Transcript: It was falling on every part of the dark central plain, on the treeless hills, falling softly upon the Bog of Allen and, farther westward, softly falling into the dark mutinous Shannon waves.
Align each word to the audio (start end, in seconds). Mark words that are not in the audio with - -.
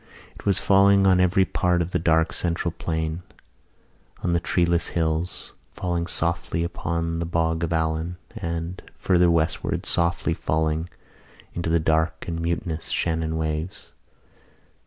It 0.33 0.47
was 0.47 0.57
falling 0.59 1.05
on 1.05 1.19
every 1.19 1.45
part 1.45 1.79
of 1.79 1.91
the 1.91 1.99
dark 1.99 2.33
central 2.33 2.71
plain, 2.71 3.21
on 4.23 4.33
the 4.33 4.39
treeless 4.39 4.87
hills, 4.87 5.53
falling 5.75 6.07
softly 6.07 6.63
upon 6.63 7.19
the 7.19 7.25
Bog 7.27 7.63
of 7.63 7.71
Allen 7.71 8.17
and, 8.35 8.81
farther 8.97 9.29
westward, 9.29 9.85
softly 9.85 10.33
falling 10.33 10.89
into 11.53 11.69
the 11.69 11.79
dark 11.79 12.27
mutinous 12.27 12.87
Shannon 12.87 13.37
waves. 13.37 13.91